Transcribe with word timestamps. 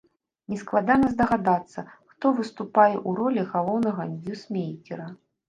Нескладана 0.51 1.09
здагадацца, 1.13 1.79
хто 2.13 2.25
выступае 2.39 2.95
ў 2.95 3.21
ролі 3.21 3.45
галоўнага 3.53 4.09
ньюсмейкера. 4.17 5.07